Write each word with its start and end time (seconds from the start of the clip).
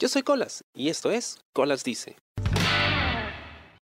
Yo 0.00 0.06
soy 0.06 0.22
Colas 0.22 0.62
y 0.74 0.90
esto 0.90 1.10
es 1.10 1.40
Colas 1.52 1.82
Dice. 1.82 2.14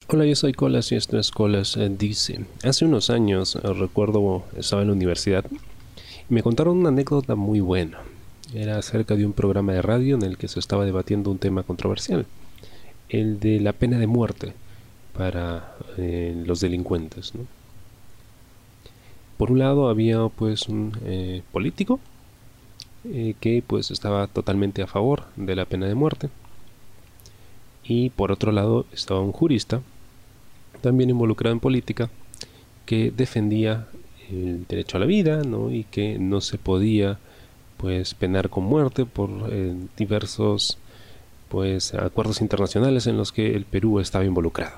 Hola, 0.08 0.26
yo 0.26 0.34
soy 0.34 0.54
Colas 0.54 0.94
y 0.94 0.96
esto 0.96 1.20
es 1.20 1.30
Colas 1.30 1.76
eh, 1.76 1.90
Dice. 1.90 2.46
Hace 2.64 2.86
unos 2.86 3.10
años, 3.10 3.58
eh, 3.58 3.74
recuerdo, 3.74 4.46
estaba 4.56 4.82
en 4.82 4.88
la 4.88 4.94
universidad 4.94 5.44
y 6.30 6.34
me 6.34 6.42
contaron 6.42 6.78
una 6.78 6.88
anécdota 6.88 7.36
muy 7.36 7.60
buena. 7.60 8.00
Era 8.54 8.78
acerca 8.78 9.18
de 9.18 9.26
un 9.26 9.34
programa 9.34 9.74
de 9.74 9.82
radio 9.82 10.16
en 10.16 10.22
el 10.22 10.38
que 10.38 10.48
se 10.48 10.62
estaba 10.62 10.86
debatiendo 10.86 11.32
un 11.32 11.38
tema 11.38 11.64
controversial, 11.64 12.26
el 13.10 13.42
de 13.42 13.60
la 13.60 13.74
pena 13.74 14.00
de 14.00 14.08
muerte 14.08 14.54
para 15.12 15.76
eh, 15.98 16.42
los 16.46 16.62
delincuentes. 16.62 17.34
Por 19.36 19.52
un 19.52 19.60
lado 19.60 19.90
había 19.90 20.30
pues 20.30 20.70
un 20.70 20.94
político 21.52 22.00
eh, 23.06 23.36
que 23.40 23.64
pues 23.66 23.92
estaba 23.92 24.28
totalmente 24.28 24.82
a 24.82 24.88
favor 24.88 25.26
de 25.36 25.56
la 25.56 25.66
pena 25.66 25.88
de 25.88 25.96
muerte. 25.96 26.30
Y 27.84 28.10
por 28.12 28.32
otro 28.32 28.52
lado 28.52 28.86
estaba 28.92 29.22
un 29.22 29.32
jurista, 29.32 29.82
también 30.82 31.10
involucrado 31.10 31.54
en 31.54 31.60
política, 31.60 32.10
que 32.86 33.12
defendía 33.12 33.88
el 34.30 34.66
derecho 34.68 34.98
a 34.98 35.00
la 35.00 35.06
vida. 35.06 35.42
Y 35.72 35.86
que 35.86 36.20
no 36.20 36.42
se 36.42 36.58
podía 36.58 37.20
pues 37.78 38.14
penar 38.14 38.50
con 38.50 38.66
muerte 38.66 39.06
por 39.06 39.30
eh, 39.50 39.76
diversos 39.98 40.78
pues 41.48 41.94
acuerdos 41.94 42.42
internacionales 42.42 43.08
en 43.08 43.18
los 43.18 43.32
que 43.32 43.56
el 43.56 43.66
Perú 43.66 44.00
estaba 44.00 44.26
involucrado. 44.26 44.78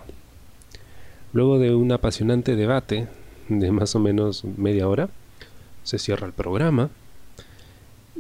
Luego 1.33 1.59
de 1.59 1.75
un 1.75 1.91
apasionante 1.91 2.55
debate 2.55 3.07
de 3.49 3.71
más 3.71 3.95
o 3.95 3.99
menos 3.99 4.45
media 4.45 4.87
hora, 4.87 5.09
se 5.83 5.99
cierra 5.99 6.27
el 6.27 6.33
programa 6.33 6.89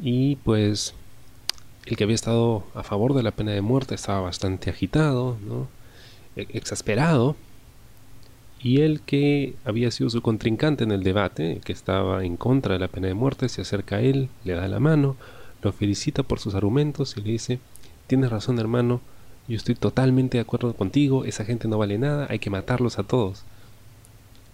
y 0.01 0.37
pues 0.37 0.93
el 1.85 1.95
que 1.95 2.03
había 2.03 2.15
estado 2.15 2.63
a 2.73 2.83
favor 2.83 3.13
de 3.13 3.23
la 3.23 3.31
pena 3.31 3.51
de 3.51 3.61
muerte 3.61 3.95
estaba 3.95 4.21
bastante 4.21 4.69
agitado, 4.69 5.37
¿no? 5.45 5.67
E-, 6.35 6.47
exasperado. 6.53 7.35
Y 8.63 8.81
el 8.81 9.01
que 9.01 9.55
había 9.65 9.89
sido 9.91 10.09
su 10.09 10.21
contrincante 10.21 10.83
en 10.83 10.91
el 10.91 11.03
debate, 11.03 11.53
el 11.53 11.61
que 11.61 11.73
estaba 11.73 12.23
en 12.23 12.37
contra 12.37 12.73
de 12.73 12.79
la 12.79 12.87
pena 12.87 13.07
de 13.07 13.15
muerte, 13.15 13.49
se 13.49 13.61
acerca 13.61 13.97
a 13.97 14.01
él, 14.01 14.29
le 14.43 14.53
da 14.53 14.67
la 14.67 14.79
mano, 14.79 15.15
lo 15.63 15.71
felicita 15.71 16.23
por 16.23 16.39
sus 16.39 16.53
argumentos 16.53 17.15
y 17.17 17.21
le 17.21 17.31
dice, 17.31 17.59
tienes 18.05 18.29
razón 18.29 18.59
hermano, 18.59 19.01
yo 19.47 19.55
estoy 19.55 19.75
totalmente 19.75 20.37
de 20.37 20.43
acuerdo 20.43 20.73
contigo, 20.75 21.25
esa 21.25 21.43
gente 21.45 21.67
no 21.67 21.79
vale 21.79 21.97
nada, 21.97 22.27
hay 22.29 22.39
que 22.39 22.51
matarlos 22.51 22.99
a 22.99 23.03
todos. 23.03 23.43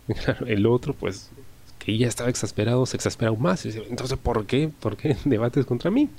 el 0.48 0.66
otro 0.68 0.94
pues 0.94 1.30
y 1.88 1.98
ya 1.98 2.08
estaba 2.08 2.30
exasperado, 2.30 2.86
se 2.86 2.98
exaspera 2.98 3.30
aún 3.30 3.42
más. 3.42 3.66
Entonces, 3.66 4.18
¿por 4.18 4.46
qué? 4.46 4.70
¿Por 4.82 4.98
qué 4.98 5.16
debates 5.26 5.66
contra 5.66 5.90
mí? 5.90 6.10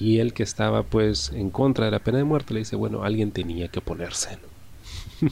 Y 0.00 0.18
él 0.18 0.32
que 0.32 0.42
estaba 0.42 0.82
pues 0.82 1.32
en 1.32 1.50
contra 1.50 1.84
de 1.84 1.90
la 1.90 1.98
pena 1.98 2.18
de 2.18 2.24
muerte 2.24 2.54
le 2.54 2.60
dice, 2.60 2.76
bueno, 2.76 3.02
alguien 3.04 3.32
tenía 3.32 3.68
que 3.68 3.82
ponerse. 3.82 4.38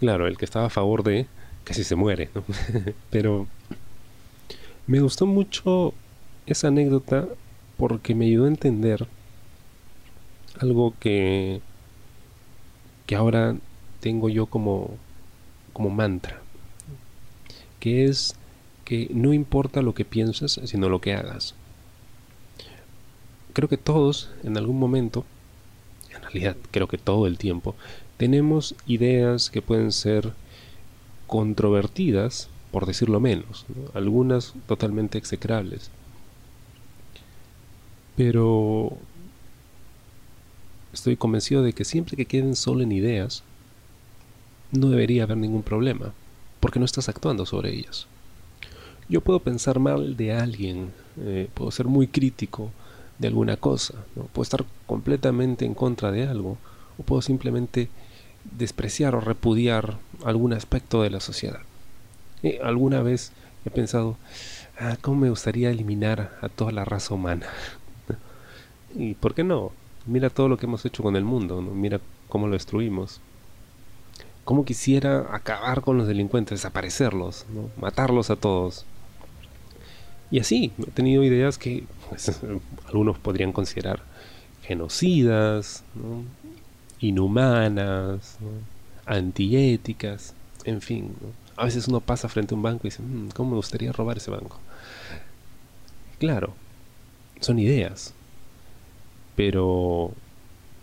claro, 0.00 0.26
el 0.26 0.36
que 0.36 0.44
estaba 0.44 0.66
a 0.66 0.70
favor 0.70 1.02
de 1.02 1.26
casi 1.64 1.82
se 1.82 1.96
muere, 1.96 2.28
¿no? 2.34 2.44
Pero 3.10 3.46
me 4.86 5.00
gustó 5.00 5.24
mucho 5.24 5.94
esa 6.44 6.68
anécdota 6.68 7.26
porque 7.78 8.14
me 8.14 8.26
ayudó 8.26 8.44
a 8.44 8.48
entender 8.48 9.08
algo 10.60 10.94
que 11.00 11.62
que 13.06 13.14
ahora 13.14 13.56
tengo 14.06 14.28
yo 14.28 14.46
como, 14.46 14.90
como 15.72 15.90
mantra, 15.90 16.40
que 17.80 18.04
es 18.04 18.36
que 18.84 19.08
no 19.12 19.32
importa 19.32 19.82
lo 19.82 19.94
que 19.94 20.04
pienses, 20.04 20.60
sino 20.62 20.88
lo 20.88 21.00
que 21.00 21.12
hagas. 21.12 21.56
Creo 23.52 23.68
que 23.68 23.78
todos, 23.78 24.30
en 24.44 24.56
algún 24.56 24.78
momento, 24.78 25.24
en 26.14 26.22
realidad 26.22 26.56
creo 26.70 26.86
que 26.86 26.98
todo 26.98 27.26
el 27.26 27.36
tiempo, 27.36 27.74
tenemos 28.16 28.76
ideas 28.86 29.50
que 29.50 29.60
pueden 29.60 29.90
ser 29.90 30.34
controvertidas, 31.26 32.48
por 32.70 32.86
decirlo 32.86 33.18
menos, 33.18 33.66
algunas 33.92 34.54
totalmente 34.68 35.18
execrables. 35.18 35.90
Pero 38.14 38.96
estoy 40.92 41.16
convencido 41.16 41.64
de 41.64 41.72
que 41.72 41.84
siempre 41.84 42.16
que 42.16 42.26
queden 42.26 42.54
solo 42.54 42.84
en 42.84 42.92
ideas, 42.92 43.42
no 44.76 44.88
debería 44.88 45.24
haber 45.24 45.36
ningún 45.36 45.62
problema, 45.62 46.12
porque 46.60 46.78
no 46.78 46.84
estás 46.84 47.08
actuando 47.08 47.46
sobre 47.46 47.72
ellas. 47.72 48.06
Yo 49.08 49.20
puedo 49.20 49.40
pensar 49.40 49.78
mal 49.78 50.16
de 50.16 50.32
alguien, 50.32 50.92
eh, 51.20 51.48
puedo 51.54 51.70
ser 51.70 51.86
muy 51.86 52.08
crítico 52.08 52.70
de 53.18 53.28
alguna 53.28 53.56
cosa, 53.56 53.94
puedo 54.32 54.42
estar 54.42 54.64
completamente 54.86 55.64
en 55.64 55.74
contra 55.74 56.10
de 56.10 56.26
algo, 56.26 56.58
o 56.98 57.02
puedo 57.02 57.22
simplemente 57.22 57.88
despreciar 58.56 59.14
o 59.14 59.20
repudiar 59.20 59.98
algún 60.24 60.52
aspecto 60.52 61.02
de 61.02 61.10
la 61.10 61.20
sociedad. 61.20 61.60
Eh, 62.42 62.60
alguna 62.62 63.02
vez 63.02 63.32
he 63.64 63.70
pensado, 63.70 64.16
ah, 64.78 64.96
¿cómo 65.00 65.20
me 65.20 65.30
gustaría 65.30 65.70
eliminar 65.70 66.36
a 66.40 66.48
toda 66.48 66.72
la 66.72 66.84
raza 66.84 67.14
humana? 67.14 67.46
¿Y 68.94 69.14
por 69.14 69.34
qué 69.34 69.44
no? 69.44 69.72
Mira 70.06 70.30
todo 70.30 70.48
lo 70.48 70.56
que 70.56 70.66
hemos 70.66 70.84
hecho 70.84 71.02
con 71.02 71.16
el 71.16 71.24
mundo, 71.24 71.60
mira 71.60 72.00
cómo 72.28 72.46
lo 72.46 72.52
destruimos. 72.52 73.20
Cómo 74.46 74.64
quisiera 74.64 75.34
acabar 75.34 75.82
con 75.82 75.98
los 75.98 76.06
delincuentes, 76.06 76.60
desaparecerlos, 76.60 77.46
matarlos 77.76 78.30
a 78.30 78.36
todos. 78.36 78.86
Y 80.30 80.38
así, 80.38 80.70
he 80.78 80.90
tenido 80.92 81.24
ideas 81.24 81.58
que 81.58 81.82
pues, 82.08 82.40
algunos 82.86 83.18
podrían 83.18 83.50
considerar 83.50 84.02
genocidas, 84.62 85.82
inhumanas, 87.00 88.38
antiéticas, 89.04 90.32
en 90.62 90.80
fin. 90.80 91.12
A 91.56 91.64
veces 91.64 91.88
uno 91.88 91.98
pasa 91.98 92.28
frente 92.28 92.54
a 92.54 92.56
un 92.56 92.62
banco 92.62 92.86
y 92.86 92.90
dice, 92.90 93.02
mm, 93.02 93.30
¿cómo 93.34 93.50
me 93.50 93.56
gustaría 93.56 93.90
robar 93.90 94.18
ese 94.18 94.30
banco? 94.30 94.60
Claro, 96.20 96.54
son 97.40 97.58
ideas. 97.58 98.14
Pero 99.34 100.12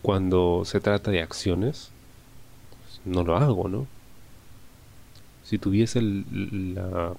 cuando 0.01 0.63
se 0.65 0.81
trata 0.81 1.11
de 1.11 1.21
acciones, 1.21 1.92
no 3.05 3.23
lo 3.23 3.37
hago, 3.37 3.67
¿no? 3.67 3.87
Si 5.43 5.57
tuviese 5.57 6.01
la 6.01 7.13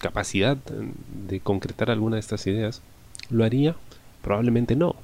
capacidad 0.00 0.56
de 0.56 1.40
concretar 1.40 1.90
alguna 1.90 2.16
de 2.16 2.20
estas 2.20 2.46
ideas, 2.46 2.82
¿lo 3.30 3.44
haría? 3.44 3.76
Probablemente 4.22 4.76
no. 4.76 4.96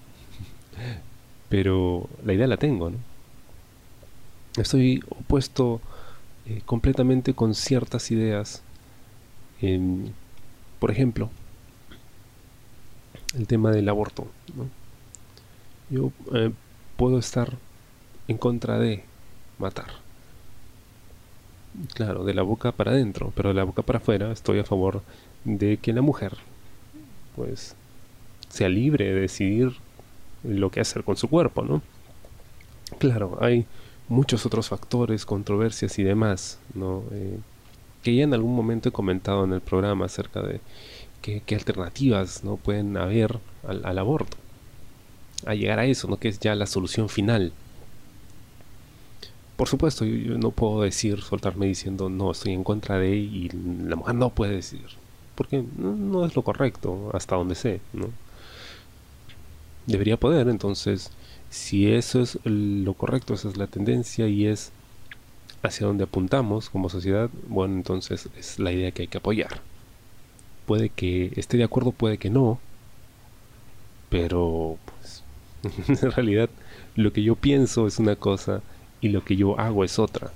Pero 1.48 2.08
la 2.24 2.32
idea 2.32 2.46
la 2.46 2.56
tengo, 2.56 2.90
¿no? 2.90 2.96
Estoy 4.56 5.02
opuesto 5.08 5.80
eh, 6.46 6.62
completamente 6.64 7.34
con 7.34 7.54
ciertas 7.54 8.10
ideas. 8.10 8.62
por 10.78 10.90
ejemplo, 10.90 11.30
el 13.36 13.46
tema 13.46 13.70
del 13.70 13.88
aborto. 13.88 14.26
¿no? 14.54 14.68
Yo 15.90 16.12
eh, 16.34 16.52
puedo 16.96 17.18
estar 17.18 17.56
en 18.28 18.38
contra 18.38 18.78
de 18.78 19.04
matar 19.58 20.03
Claro, 21.94 22.24
de 22.24 22.34
la 22.34 22.42
boca 22.42 22.72
para 22.72 22.92
adentro, 22.92 23.32
pero 23.34 23.48
de 23.48 23.54
la 23.56 23.64
boca 23.64 23.82
para 23.82 23.98
afuera 23.98 24.30
estoy 24.30 24.60
a 24.60 24.64
favor 24.64 25.02
de 25.44 25.76
que 25.78 25.92
la 25.92 26.02
mujer, 26.02 26.36
pues, 27.34 27.74
sea 28.48 28.68
libre 28.68 29.06
de 29.06 29.20
decidir 29.20 29.72
lo 30.44 30.70
que 30.70 30.80
hacer 30.80 31.02
con 31.02 31.16
su 31.16 31.28
cuerpo, 31.28 31.64
¿no? 31.64 31.82
Claro, 32.98 33.38
hay 33.40 33.66
muchos 34.08 34.46
otros 34.46 34.68
factores, 34.68 35.26
controversias 35.26 35.98
y 35.98 36.04
demás, 36.04 36.60
¿no? 36.74 37.02
Eh, 37.10 37.38
que 38.02 38.14
ya 38.14 38.22
en 38.22 38.34
algún 38.34 38.54
momento 38.54 38.90
he 38.90 38.92
comentado 38.92 39.44
en 39.44 39.52
el 39.52 39.60
programa 39.60 40.04
acerca 40.04 40.42
de 40.42 40.60
qué, 41.22 41.42
alternativas 41.54 42.44
no 42.44 42.56
pueden 42.56 42.96
haber 42.96 43.38
al, 43.66 43.84
al, 43.84 43.98
aborto. 43.98 44.36
A 45.46 45.54
llegar 45.54 45.78
a 45.78 45.86
eso, 45.86 46.06
¿no? 46.06 46.18
Que 46.18 46.28
es 46.28 46.38
ya 46.38 46.54
la 46.54 46.66
solución 46.66 47.08
final 47.08 47.52
por 49.56 49.68
supuesto, 49.68 50.04
yo, 50.04 50.36
no 50.38 50.50
puedo 50.50 50.82
decir, 50.82 51.20
soltarme 51.22 51.66
diciendo, 51.66 52.08
no, 52.08 52.32
estoy 52.32 52.52
en 52.52 52.64
contra 52.64 52.98
de 52.98 53.16
y 53.16 53.48
la 53.50 53.96
mujer 53.96 54.14
no 54.16 54.30
puede 54.30 54.56
decidir. 54.56 54.88
Porque 55.34 55.64
no, 55.76 56.24
es 56.24 56.34
lo 56.36 56.42
correcto, 56.42 57.10
hasta 57.12 57.36
donde 57.36 57.54
sé, 57.54 57.80
¿no? 57.92 58.08
Debería 59.86 60.16
poder, 60.18 60.48
entonces, 60.48 61.10
si 61.50 61.92
eso 61.92 62.20
es 62.22 62.38
lo 62.44 62.94
correcto, 62.94 63.34
esa 63.34 63.48
es 63.48 63.56
la 63.56 63.66
tendencia 63.66 64.28
y 64.28 64.46
es 64.46 64.72
hacia 65.62 65.86
donde 65.86 66.04
apuntamos 66.04 66.70
como 66.70 66.88
sociedad, 66.88 67.30
bueno, 67.48 67.74
entonces 67.76 68.28
es 68.36 68.58
la 68.58 68.72
idea 68.72 68.92
que 68.92 69.02
hay 69.02 69.08
que 69.08 69.18
apoyar. 69.18 69.60
Puede 70.66 70.88
que 70.88 71.32
esté 71.36 71.56
de 71.56 71.64
acuerdo, 71.64 71.92
puede 71.92 72.18
que 72.18 72.30
no, 72.30 72.58
pero 74.10 74.78
pues 74.86 75.22
en 76.02 76.10
realidad 76.12 76.50
lo 76.96 77.12
que 77.12 77.22
yo 77.22 77.36
pienso 77.36 77.86
es 77.86 77.98
una 77.98 78.16
cosa 78.16 78.62
y 79.04 79.10
lo 79.10 79.22
que 79.22 79.36
yo 79.36 79.60
hago 79.60 79.84
es 79.84 79.98
otra. 79.98 80.32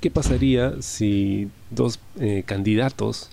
¿Qué 0.00 0.12
pasaría 0.12 0.80
si 0.80 1.50
dos 1.70 1.98
eh, 2.20 2.44
candidatos 2.46 3.30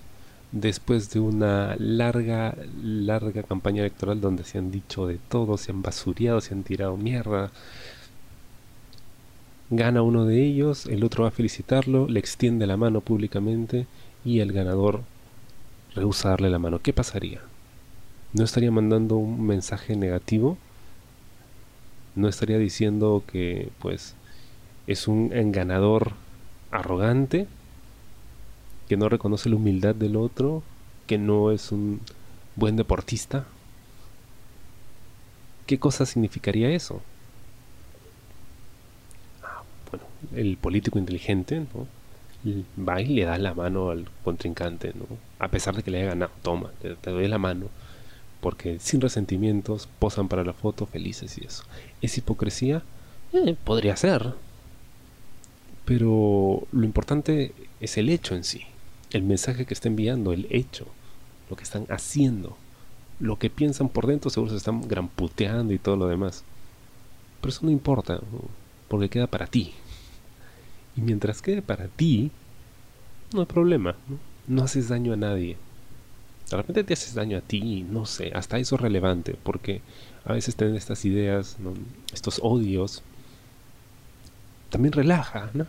después 0.51 1.11
de 1.11 1.19
una 1.19 1.75
larga, 1.77 2.55
larga 2.81 3.43
campaña 3.43 3.81
electoral 3.81 4.19
donde 4.19 4.43
se 4.43 4.57
han 4.57 4.71
dicho 4.71 5.05
de 5.05 5.19
todo, 5.29 5.57
se 5.57 5.71
han 5.71 5.83
basureado, 5.83 6.41
se 6.41 6.55
han 6.55 6.63
tirado 6.63 6.97
mierda. 6.97 7.51
Gana 9.69 10.01
uno 10.01 10.25
de 10.25 10.43
ellos, 10.43 10.87
el 10.87 11.03
otro 11.03 11.23
va 11.23 11.29
a 11.29 11.31
felicitarlo, 11.31 12.07
le 12.07 12.19
extiende 12.19 12.65
la 12.65 12.77
mano 12.77 13.01
públicamente 13.01 13.85
y 14.25 14.39
el 14.39 14.53
ganador 14.53 15.01
rehúsa 15.93 16.29
darle 16.29 16.49
la 16.49 16.57
mano. 16.57 16.79
¿Qué 16.79 16.93
pasaría? 16.93 17.41
¿No 18.33 18.43
estaría 18.43 18.71
mandando 18.71 19.17
un 19.17 19.45
mensaje 19.45 19.95
negativo? 19.95 20.57
¿No 22.15 22.27
estaría 22.27 22.57
diciendo 22.57 23.23
que 23.27 23.69
pues 23.79 24.15
es 24.87 25.07
un 25.07 25.29
ganador 25.51 26.13
arrogante? 26.71 27.47
que 28.87 28.97
no 28.97 29.09
reconoce 29.09 29.49
la 29.49 29.55
humildad 29.55 29.95
del 29.95 30.15
otro, 30.15 30.63
que 31.07 31.17
no 31.17 31.51
es 31.51 31.71
un 31.71 32.01
buen 32.55 32.75
deportista. 32.75 33.45
¿Qué 35.65 35.79
cosa 35.79 36.05
significaría 36.05 36.69
eso? 36.69 37.01
Ah, 39.41 39.63
bueno, 39.89 40.05
el 40.35 40.57
político 40.57 40.99
inteligente 40.99 41.65
va 42.77 43.01
y 43.01 43.07
le 43.07 43.23
da 43.23 43.37
la 43.37 43.53
mano 43.53 43.89
al 43.89 44.05
contrincante, 44.23 44.93
¿no? 44.93 45.05
a 45.39 45.47
pesar 45.47 45.75
de 45.75 45.83
que 45.83 45.91
le 45.91 45.99
haya 45.99 46.09
ganado, 46.09 46.31
toma, 46.41 46.71
te, 46.81 47.09
doy 47.09 47.27
la 47.27 47.37
mano, 47.37 47.67
porque 48.43 48.77
sin 48.79 49.01
resentimientos 49.01 49.89
posan 49.97 50.27
para 50.27 50.43
la 50.43 50.53
foto 50.53 50.85
felices 50.85 51.39
y 51.39 51.45
eso. 51.45 51.63
¿Es 52.03 52.15
hipocresía? 52.19 52.83
Eh, 53.33 53.55
podría 53.63 53.95
ser, 53.95 54.35
pero 55.85 56.67
lo 56.71 56.85
importante 56.85 57.53
es 57.79 57.97
el 57.97 58.09
hecho 58.09 58.35
en 58.35 58.43
sí 58.43 58.67
el 59.13 59.23
mensaje 59.23 59.65
que 59.65 59.73
está 59.73 59.87
enviando, 59.87 60.33
el 60.33 60.47
hecho, 60.49 60.87
lo 61.49 61.55
que 61.55 61.63
están 61.63 61.85
haciendo, 61.89 62.57
lo 63.19 63.37
que 63.37 63.49
piensan 63.49 63.89
por 63.89 64.07
dentro, 64.07 64.29
seguro 64.29 64.51
se 64.51 64.57
están 64.57 64.87
gramputeando 64.87 65.71
y 65.71 65.77
todo 65.77 65.95
lo 65.95 66.07
demás. 66.07 66.43
Pero 67.39 67.49
eso 67.49 67.65
no 67.65 67.71
importa, 67.71 68.19
porque 68.87 69.09
queda 69.09 69.27
para 69.27 69.47
ti. 69.47 69.73
Y 70.97 71.01
mientras 71.01 71.41
quede 71.41 71.61
para 71.61 71.87
ti, 71.87 72.31
no 73.33 73.41
hay 73.41 73.45
problema. 73.45 73.95
No, 74.47 74.63
haces 74.63 74.89
daño 74.89 75.13
a 75.13 75.17
nadie. 75.17 75.57
De 76.53 76.57
repente 76.57 76.83
te 76.83 76.93
haces 76.93 77.15
daño 77.15 77.39
a 77.39 77.41
ti, 77.41 77.83
no 77.89 78.05
sé, 78.05 78.31
hasta 78.35 78.59
eso 78.59 78.75
es 78.75 78.81
relevante, 78.81 79.35
porque 79.41 79.81
a 80.23 80.33
veces 80.33 80.55
tener 80.55 80.75
estas 80.75 81.03
ideas, 81.03 81.57
estos 82.13 82.39
odios, 82.43 83.01
también 84.69 84.91
relaja, 84.91 85.49
¿no? 85.55 85.65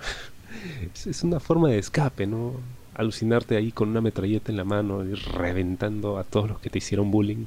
es 1.07 1.23
una 1.23 1.41
forma 1.41 1.71
de 1.71 1.79
escape, 1.79 2.27
¿no? 2.27 2.61
alucinarte 2.95 3.57
ahí 3.57 3.73
con 3.73 3.89
una 3.89 4.01
metralleta 4.01 4.53
en 4.53 4.57
la 4.57 4.65
mano 4.65 5.05
y 5.05 5.15
reventando 5.15 6.19
a 6.19 6.25
todos 6.25 6.49
los 6.49 6.61
que 6.61 6.71
te 6.71 6.79
hicieron 6.79 7.11
bullying. 7.11 7.47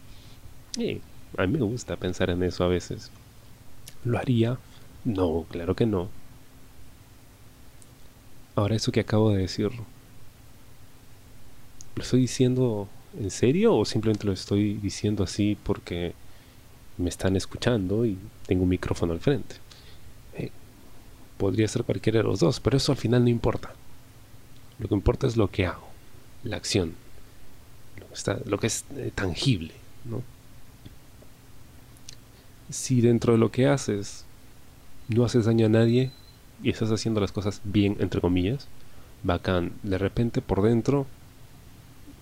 a 1.37 1.45
mí 1.45 1.53
me 1.53 1.59
gusta 1.59 1.95
pensar 1.95 2.29
en 2.31 2.41
eso 2.43 2.63
a 2.63 2.67
veces. 2.67 3.11
¿Lo 4.03 4.17
haría? 4.17 4.57
No, 5.05 5.45
claro 5.49 5.75
que 5.75 5.85
no. 5.85 6.09
Ahora 8.55 8.75
eso 8.75 8.91
que 8.91 9.01
acabo 9.01 9.31
de 9.31 9.37
decir, 9.37 9.69
¿lo 11.95 12.03
estoy 12.03 12.21
diciendo 12.21 12.89
en 13.19 13.31
serio 13.31 13.75
o 13.75 13.85
simplemente 13.85 14.25
lo 14.25 14.33
estoy 14.33 14.73
diciendo 14.75 15.23
así 15.23 15.57
porque 15.63 16.13
me 16.97 17.09
están 17.09 17.35
escuchando 17.35 18.05
y 18.05 18.17
tengo 18.45 18.63
un 18.63 18.69
micrófono 18.69 19.13
al 19.13 19.19
frente? 19.19 19.55
podría 21.37 21.67
ser 21.67 21.83
cualquiera 21.83 22.19
de 22.19 22.23
los 22.23 22.39
dos, 22.39 22.59
pero 22.59 22.77
eso 22.77 22.91
al 22.91 22.97
final 22.97 23.23
no 23.23 23.29
importa. 23.29 23.71
Lo 24.79 24.87
que 24.87 24.95
importa 24.95 25.27
es 25.27 25.37
lo 25.37 25.49
que 25.49 25.65
hago, 25.65 25.87
la 26.43 26.57
acción, 26.57 26.93
lo 28.45 28.59
que, 28.59 28.67
es 28.67 28.85
eh, 28.95 29.11
tangible. 29.13 29.73
¿no? 30.05 30.21
Si 32.69 33.01
dentro 33.01 33.33
de 33.33 33.39
lo 33.39 33.51
que 33.51 33.67
haces 33.67 34.25
no 35.07 35.23
haces 35.23 35.45
daño 35.45 35.67
a 35.67 35.69
nadie 35.69 36.11
y 36.61 36.69
estás 36.69 36.91
haciendo 36.91 37.21
las 37.21 37.31
cosas 37.31 37.61
bien, 37.63 37.97
entre 37.99 38.21
comillas, 38.21 38.67
bacán. 39.23 39.73
De 39.83 39.97
repente 39.97 40.41
por 40.41 40.61
dentro, 40.61 41.07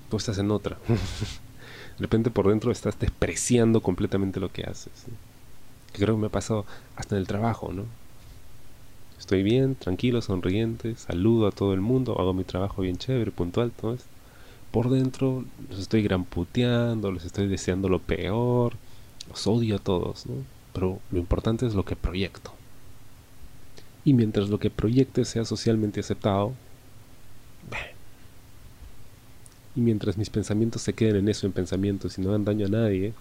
tú 0.09 0.17
estás 0.17 0.37
en 0.37 0.51
otra. 0.51 0.77
de 0.87 2.01
repente 2.01 2.29
por 2.29 2.49
dentro 2.49 2.71
estás 2.71 2.99
despreciando 2.99 3.81
completamente 3.81 4.39
lo 4.39 4.51
que 4.51 4.63
haces. 4.63 5.05
Creo 5.93 6.15
que 6.15 6.21
me 6.21 6.27
ha 6.27 6.31
pasado 6.31 6.65
hasta 6.95 7.15
en 7.15 7.21
el 7.21 7.27
trabajo, 7.27 7.71
¿no? 7.71 7.83
Estoy 9.17 9.43
bien, 9.43 9.75
tranquilo, 9.75 10.21
sonriente, 10.21 10.95
saludo 10.97 11.47
a 11.47 11.51
todo 11.51 11.73
el 11.73 11.81
mundo, 11.81 12.19
hago 12.19 12.33
mi 12.33 12.43
trabajo 12.43 12.81
bien 12.81 12.97
chévere, 12.97 13.31
puntual, 13.31 13.71
todo 13.71 13.93
esto. 13.93 14.09
Por 14.71 14.89
dentro 14.89 15.45
los 15.69 15.79
estoy 15.79 16.03
gramputeando, 16.03 17.11
les 17.11 17.23
estoy 17.23 17.47
deseando 17.47 17.87
lo 17.87 17.99
peor, 17.99 18.73
los 19.29 19.47
odio 19.47 19.77
a 19.77 19.79
todos, 19.79 20.25
¿no? 20.25 20.35
Pero 20.73 20.99
lo 21.11 21.19
importante 21.19 21.65
es 21.65 21.73
lo 21.75 21.85
que 21.85 21.95
proyecto. 21.95 22.51
Y 24.03 24.13
mientras 24.13 24.49
lo 24.49 24.59
que 24.59 24.69
proyecte 24.69 25.23
sea 25.23 25.45
socialmente 25.45 26.01
aceptado, 26.01 26.53
y 29.75 29.81
mientras 29.81 30.17
mis 30.17 30.29
pensamientos 30.29 30.81
se 30.81 30.93
queden 30.93 31.17
en 31.17 31.29
eso, 31.29 31.45
en 31.45 31.53
pensamientos 31.53 32.17
y 32.17 32.21
no 32.21 32.31
dan 32.31 32.45
daño 32.45 32.65
a 32.67 32.69
nadie, 32.69 33.13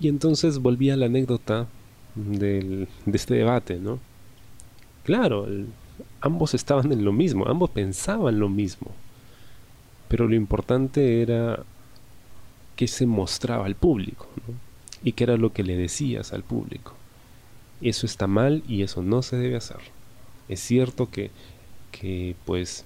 y 0.00 0.08
entonces 0.08 0.58
volví 0.58 0.90
a 0.90 0.96
la 0.96 1.06
anécdota 1.06 1.66
del, 2.14 2.88
de 3.04 3.16
este 3.16 3.34
debate, 3.34 3.78
¿no? 3.78 3.98
Claro, 5.04 5.46
ambos 6.20 6.54
estaban 6.54 6.92
en 6.92 7.04
lo 7.04 7.12
mismo, 7.12 7.46
ambos 7.48 7.70
pensaban 7.70 8.38
lo 8.38 8.48
mismo, 8.48 8.92
pero 10.08 10.28
lo 10.28 10.34
importante 10.34 11.22
era 11.22 11.64
que 12.76 12.86
se 12.86 13.06
mostraba 13.06 13.66
al 13.66 13.74
público, 13.74 14.28
¿no? 14.46 14.54
Y 15.02 15.12
qué 15.12 15.24
era 15.24 15.36
lo 15.36 15.52
que 15.52 15.62
le 15.62 15.76
decías 15.76 16.32
al 16.32 16.42
público. 16.42 16.94
Eso 17.80 18.06
está 18.06 18.26
mal 18.26 18.64
y 18.68 18.82
eso 18.82 19.02
no 19.02 19.22
se 19.22 19.36
debe 19.36 19.56
hacer. 19.56 19.78
Es 20.48 20.60
cierto 20.60 21.08
que, 21.10 21.30
que 21.92 22.34
pues 22.44 22.84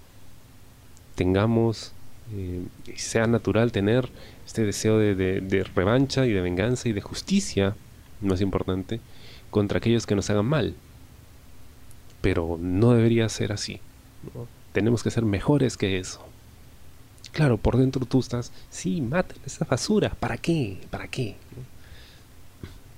tengamos, 1.14 1.92
eh, 2.34 2.62
sea 2.96 3.26
natural 3.26 3.72
tener 3.72 4.08
este 4.46 4.64
deseo 4.64 4.98
de, 4.98 5.66
revancha 5.74 6.26
y 6.26 6.32
de 6.32 6.40
venganza 6.40 6.88
y 6.88 6.92
de 6.92 7.00
justicia, 7.00 7.74
más 8.20 8.40
importante, 8.40 9.00
contra 9.50 9.78
aquellos 9.78 10.06
que 10.06 10.14
nos 10.14 10.30
hagan 10.30 10.46
mal. 10.46 10.74
Pero 12.20 12.58
no 12.60 12.92
debería 12.92 13.28
ser 13.28 13.52
así. 13.52 13.80
Tenemos 14.72 15.02
que 15.02 15.10
ser 15.10 15.24
mejores 15.24 15.76
que 15.76 15.98
eso. 15.98 16.24
Claro, 17.32 17.56
por 17.56 17.78
dentro 17.78 18.04
tú 18.04 18.20
estás, 18.20 18.52
sí, 18.70 19.00
mate 19.00 19.34
esa 19.46 19.64
basura, 19.64 20.10
¿para 20.20 20.36
qué? 20.36 20.78
¿Para 20.90 21.08
qué? 21.08 21.36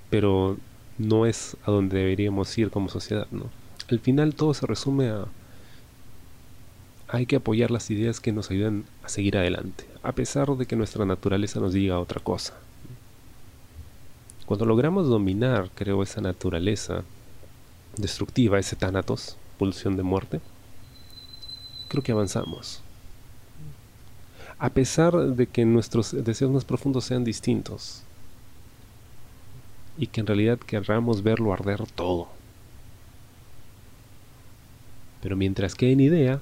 Pero 0.09 0.57
no 0.97 1.25
es 1.25 1.55
a 1.65 1.71
donde 1.71 1.99
deberíamos 1.99 2.55
ir 2.57 2.69
como 2.69 2.89
sociedad, 2.89 3.27
¿no? 3.31 3.49
Al 3.89 3.99
final 3.99 4.35
todo 4.35 4.53
se 4.53 4.65
resume 4.65 5.09
a 5.09 5.25
hay 7.07 7.25
que 7.25 7.35
apoyar 7.35 7.71
las 7.71 7.89
ideas 7.91 8.19
que 8.19 8.31
nos 8.31 8.49
ayudan 8.49 8.85
a 9.03 9.09
seguir 9.09 9.37
adelante, 9.37 9.85
a 10.03 10.11
pesar 10.11 10.49
de 10.49 10.65
que 10.65 10.75
nuestra 10.75 11.05
naturaleza 11.05 11.59
nos 11.59 11.73
diga 11.73 11.99
otra 11.99 12.19
cosa. 12.19 12.55
Cuando 14.45 14.65
logramos 14.65 15.07
dominar, 15.07 15.69
creo, 15.73 16.03
esa 16.03 16.21
naturaleza 16.21 17.03
destructiva, 17.97 18.59
ese 18.59 18.75
tánatos, 18.75 19.37
pulsión 19.57 19.97
de 19.97 20.03
muerte, 20.03 20.41
creo 21.87 22.03
que 22.03 22.11
avanzamos. 22.11 22.81
A 24.57 24.69
pesar 24.69 25.13
de 25.15 25.47
que 25.47 25.65
nuestros 25.65 26.11
deseos 26.11 26.51
más 26.51 26.65
profundos 26.65 27.05
sean 27.05 27.23
distintos 27.23 28.03
y 29.97 30.07
que 30.07 30.21
en 30.21 30.27
realidad 30.27 30.59
querramos 30.59 31.23
verlo 31.23 31.53
arder 31.53 31.85
todo. 31.87 32.27
Pero 35.21 35.35
mientras 35.35 35.75
quede 35.75 35.93
en 35.93 35.99
idea, 36.01 36.41